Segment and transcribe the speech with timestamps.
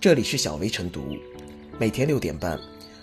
[0.00, 1.14] 这里是小薇晨读，
[1.78, 2.58] 每天六点半，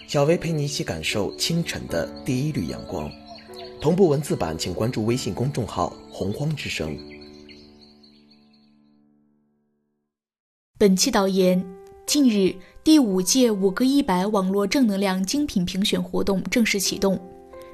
[0.07, 3.07] 小薇陪你一起感受清晨的第一缕阳光。
[3.79, 6.97] 同步文字版，请关注微信公众号“洪荒之声”。
[10.79, 11.63] 本期导言：
[12.07, 17.19] 近日，第五届五个一百网络正能量精品评选活动正式启动，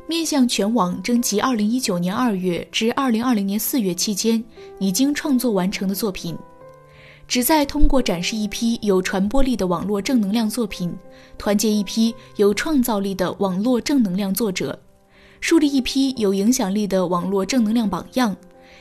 [0.06, 4.44] 面向全网征集二零一九年二月至二零二零年四月期间
[4.82, 6.38] 已经创作完成的作品。
[7.34, 10.96] 旨在通过展示一批有传播力的网络正能量作品，
[11.36, 14.80] 团结一批有创造力的网络正能量作者，
[15.42, 18.38] 树立一批有影响力的网络正能量榜样，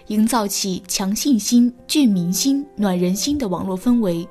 [0.09, 4.29] 营造起强信心、聚民心、暖人心的网络氛围，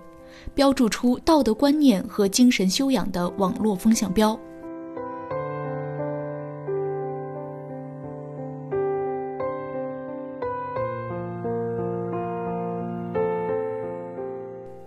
[0.54, 4.40] 标注出道德观念和精神修养的网络风向标。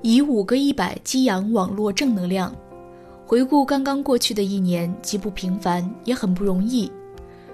[0.06, 2.54] 以五个一百激扬网络正能量。
[3.24, 6.92] 回顾刚刚过去的一年，极不平凡，也很不容易。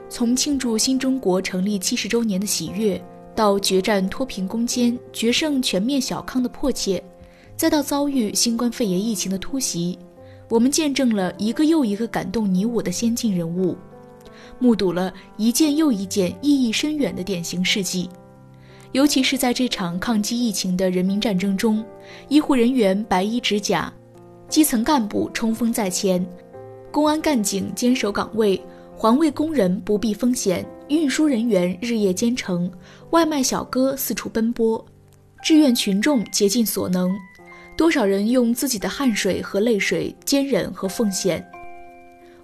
[0.09, 3.01] 从庆祝新中国成立七十周年的喜悦，
[3.37, 7.01] 到决战脱贫攻坚、决胜全面小康的迫切，
[7.57, 9.97] 再到遭遇新冠肺炎疫情的突袭，
[10.49, 13.77] 我们见证了一个又一个感动你我的先进人物，
[14.59, 18.11] 目睹了一件又一件意义深远的典型事迹。
[18.93, 21.85] 尤其是在这场抗击疫情的人民战争中，
[22.29, 23.93] 医护人员白衣执甲，
[24.49, 26.25] 基层干部冲锋在前，
[26.91, 28.61] 公安干警坚守岗位，
[28.97, 32.69] 环卫工人不避风险，运输人员日夜兼程，
[33.11, 34.85] 外卖小哥四处奔波，
[35.41, 37.17] 志愿群众竭尽所能，
[37.77, 41.47] 多少人用自己的汗水和泪水坚忍和奉献，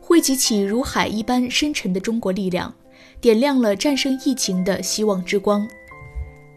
[0.01, 2.73] 汇集起如海一般深沉的中国力量，
[3.21, 5.69] 点亮了战胜疫情的希望之光。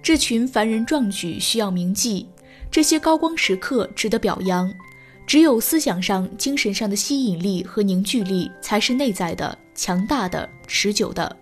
[0.01, 2.27] 这群凡人壮举需要铭记，
[2.71, 4.71] 这些高光时刻值得表扬。
[5.27, 11.37] 只有思想上、精神上的吸引力和凝聚力，才是内在的、强大的、持久的。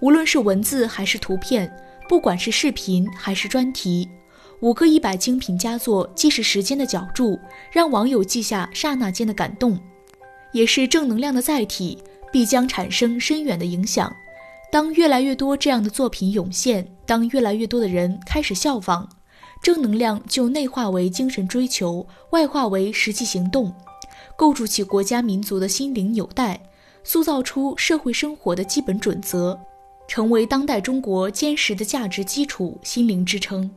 [0.00, 1.74] 无论是文字还是图片，
[2.08, 4.06] 不管是视频还是专题，
[4.60, 7.38] 五个一百精品佳作，既是时间的脚注，
[7.72, 9.80] 让网友记下刹那间的感动，
[10.52, 11.96] 也是正能量的载体，
[12.30, 14.14] 必将产生深远的影响。
[14.70, 19.08] 当越来越多这样的作品涌现，当越来越多的人开始效仿，
[19.60, 23.74] 正能量就内化为精神追求，外化为实际行动，
[24.36, 26.60] 构筑起国家民族的心灵纽带，
[27.02, 29.58] 塑造出社会生活的基本准则，
[30.06, 33.68] 成为当代中国坚实的价值基础、心灵支撑。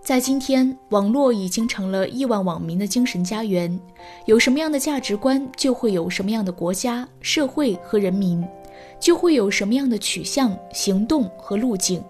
[0.00, 3.78] 在今天，网络已经成了亿万网民的精神家园，
[4.24, 8.42] 有什么样的价值观，就会有什么样的国家、社会和人民。
[9.00, 12.02] 就会有什么样的取向、行动和路径。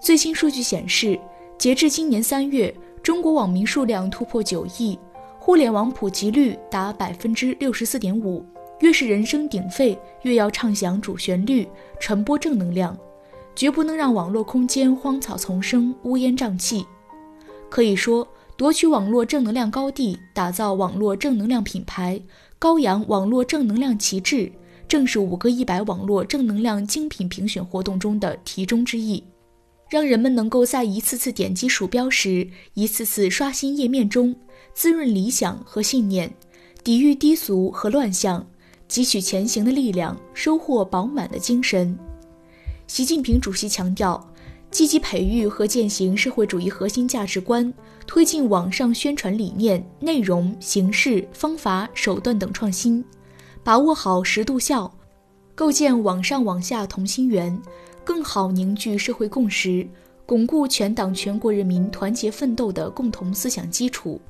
[0.00, 1.18] 最新数据显示，
[1.58, 4.98] 截至今年三月，中国网民数量突破九亿，
[5.38, 8.44] 互联网普及率达百分之六十四点五。
[8.80, 11.66] 越是人声鼎沸，越要唱响主旋律，
[12.00, 12.94] 传播正能量，
[13.54, 16.84] 绝不能让网络空间荒草丛生、乌烟瘴气。
[17.70, 18.26] 可以说，
[18.56, 22.20] 夺取网络正能量高地，打造网络正能量品牌，
[22.58, 24.52] 高扬网络正能量旗帜。
[24.86, 29.24] 正是五个一百网络正能量精品评选活动中的题中之意，
[29.90, 34.34] 让人们能够在一次次点击鼠标时，一次次刷新页面中，
[34.74, 36.32] 滋润理想和信念，
[36.82, 38.46] 抵御低俗和乱象，
[38.88, 41.98] 汲取前行的力量，收获饱满的精神。
[42.86, 44.32] 习近平主席强调，
[44.70, 47.72] 积极培育和践行社会主义核心价值观，
[48.06, 53.04] 推进网上宣传理念、内容、形式、方法、手段等创新。
[53.64, 54.92] 把握好十度效，
[55.54, 57.58] 构建网上网下同心圆，
[58.04, 59.88] 更好凝聚社会共识，
[60.26, 64.20] 巩固全党全国人民团结奋斗的共同思想基础。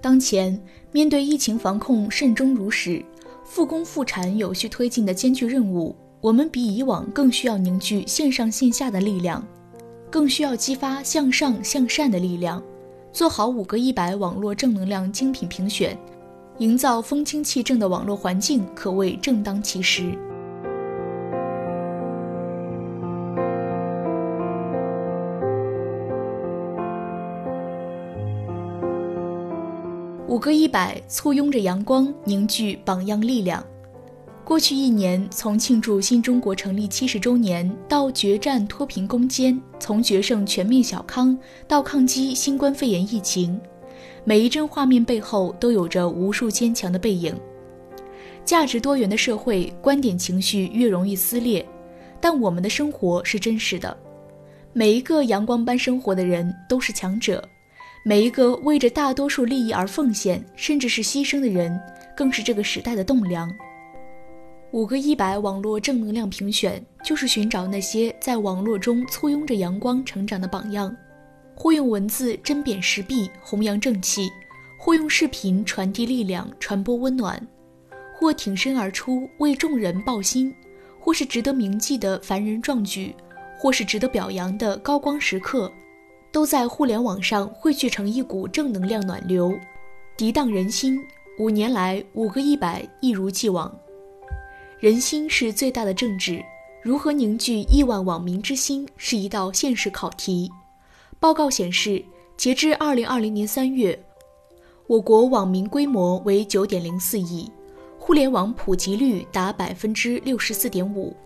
[0.00, 0.60] 当前
[0.90, 3.04] 面对疫情防控慎终如始、
[3.44, 9.46] 复工复产有序推进的艰巨任务，我们比以往更需要凝聚线上线下的力量，
[10.10, 12.60] 更需要激发向上向善的力量，
[13.12, 15.96] 做好五个一百网络正能量精品评选。
[16.58, 20.16] 营造风清气正的网络环境，可谓正当其时。
[30.28, 33.64] 五个一百簇拥着阳光，凝聚榜样力量。
[34.44, 41.36] 过去一年，从庆祝新中国成立七十周年到决战脱贫攻坚，从决胜全面小康
[41.66, 43.60] 到抗击新冠肺炎疫情。
[44.28, 47.32] 每一帧画面背后都有着无数坚强的背影。
[48.44, 51.64] 价值多元的社会，观点情绪越容易撕裂，
[52.20, 53.96] 但我们的生活是真实的。
[54.72, 57.40] 每一个阳光般生活的人都是强者，
[58.04, 61.80] 每一个为着大多数利益而奉献，甚至是牺牲的人，
[62.16, 63.48] 更是这个时代的栋梁。
[64.72, 70.94] 五个一百网络正能量评选，就是寻找那些在网络中簇拥着阳光成长的榜样，
[71.56, 74.28] 或用文字针砭时弊，弘扬正气；
[74.78, 77.36] 或用视频传递力量，传播温暖；
[78.14, 80.52] 或挺身而出，为众人抱薪；
[81.00, 83.14] 或是值得铭记的凡人壮举，
[83.58, 85.72] 或是值得表扬的高光时刻。
[86.30, 89.58] 都在互联网上汇聚成一股正能量暖流，
[90.18, 91.02] 涤荡人心。
[91.38, 93.74] 五年来，五个一百一如既往。
[94.78, 96.44] 人心是最大的政治，
[96.82, 100.50] 如何凝聚亿万网民之心是一道现实考题。
[101.18, 102.04] 报告显示，
[102.36, 103.98] 截至二零二零年三月，
[104.86, 107.50] 我国网民规模为九点零四亿，
[107.98, 111.16] 互联网普及率达百分之六十四点五。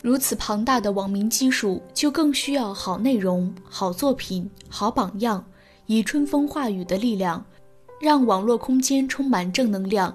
[0.00, 5.44] 如此庞大的网民基数，就更需要好内容、好作品、好榜样，
[5.86, 7.44] 以春风化雨的力量，
[8.00, 10.14] 让网络空间充满正能量。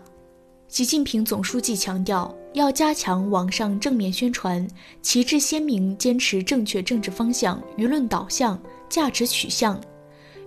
[0.68, 4.66] 习近平总书记强调，要加强网上正面宣传，
[5.01, 9.80] 旗帜鲜明，坚持正确政治方向、舆论导向、价值取向。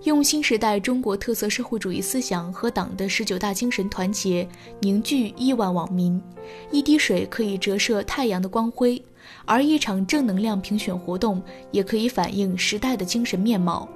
[0.03, 4.45] 用新时代中国特色社会主义思想和党的十九大精神团结
[4.81, 6.21] 凝聚亿万网民，
[6.71, 9.01] 一滴水可以折射太阳的光辉，
[9.45, 11.41] 而一场正能量评选活动
[11.71, 13.87] 也可以反映时代的精神面貌。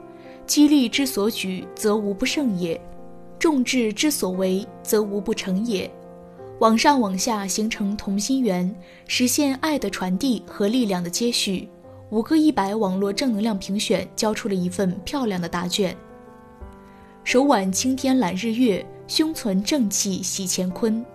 [0.45, 2.79] 激励之所举，则无不胜也；
[3.37, 5.91] 众志之所为，则无不成也。
[6.59, 8.73] 网上网下形成同心圆，
[9.07, 11.67] 实现爱的传递和力量的接续。
[12.09, 15.95] 五个一百网络正能量评选交出了一份漂亮的答卷。
[17.23, 21.05] 手挽青天揽日月，胸存正气喜乾坤。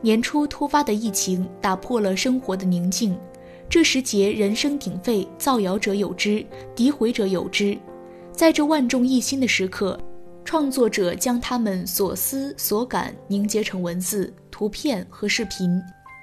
[0.00, 3.18] 年初突发的疫情打破了生活的宁静，
[3.68, 6.46] 这时节人声鼎沸，造谣者有之，
[6.76, 7.76] 诋毁者有之。
[8.30, 9.98] 在这万众一心的时刻，
[10.44, 15.68] 创作者将他们所思所感凝结成文字、图片和视频，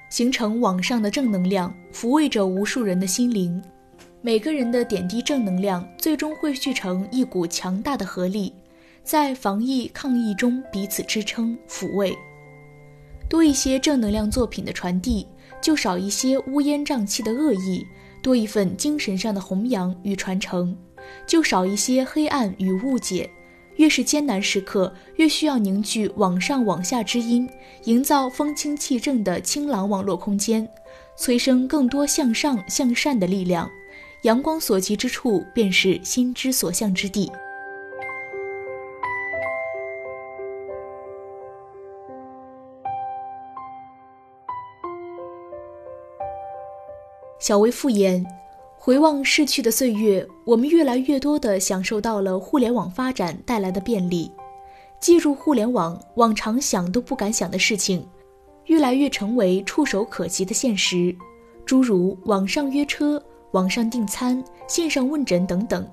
[0.08, 3.62] 形成网上的正能量，抚慰着无数人的心灵。
[4.26, 8.52] 每个人的点滴正能量，最终汇聚成一股强大的合力，
[9.04, 12.12] 在防疫抗疫中彼此支撑抚慰。
[13.28, 15.28] 多一些正能量作品的传递，
[15.62, 17.86] 就少一些乌烟瘴气的恶意；
[18.20, 20.76] 多一份精神上的弘扬与传承，
[21.24, 23.30] 就少一些黑暗与误解。
[23.76, 27.48] 越是艰难时刻，越需要凝聚网上网下之音，
[27.84, 30.68] 营造风清气正的清朗网络空间，
[31.16, 33.70] 催生更多向上向善的力量。
[34.26, 37.30] 阳光所及之处，便是心之所向之地。
[47.38, 48.26] 小薇复言：
[48.76, 54.28] 回望逝去的岁月，我们越来越多地享受到了互联网发展带来的便利。
[54.98, 58.04] 进入互联网，往常想都不敢想的事情，
[58.64, 61.14] 越来越成为触手可及的现实，
[61.64, 63.22] 诸如网上约车。
[63.56, 65.88] 网上订餐、线上问诊等等，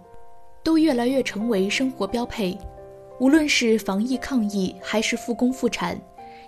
[0.65, 2.57] 都越来越成为生活标配。
[3.21, 5.97] 无论是防疫抗疫，还是复工复产，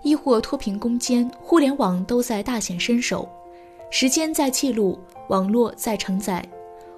[0.04, 3.30] 亦或脱贫攻坚，互联网都在大显身手。
[3.90, 6.46] 时间在记录，网络在承载。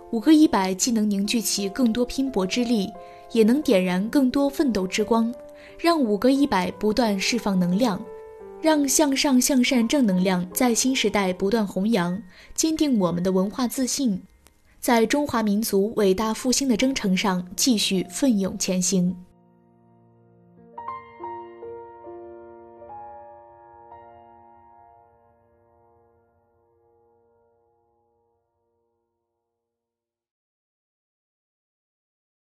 [0.09, 2.91] 五个一百既能凝聚起更多拼搏之力，
[3.33, 5.31] 也能点燃更多奋斗之光，
[5.77, 8.03] 让五个一百不断释放能量。
[8.61, 12.21] 让向上向善正能量在新时代不断弘扬，
[12.56, 14.21] 坚定我们的文化自信，
[14.80, 19.16] 在中华民族伟大复兴的征程上继续奋勇前行。